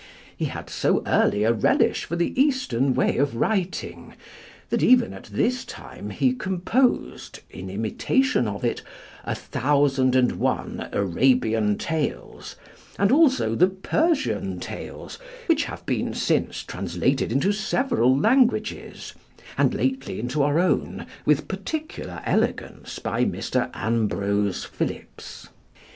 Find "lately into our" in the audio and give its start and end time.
19.75-20.57